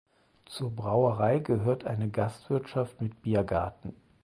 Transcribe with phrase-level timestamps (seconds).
[0.47, 3.93] Zur Brauerei gehört eine Gastwirtschaft mit Biergarten.